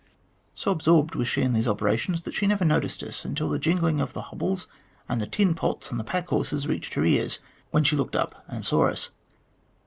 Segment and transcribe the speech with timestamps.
[0.55, 4.01] So absorbed was she in these operations that she never noticed us until the jingling
[4.01, 4.67] of the hobbles
[5.07, 7.37] and the tin pots on the pack horses reached her ears,
[7.69, 9.11] when she looked up and saw us.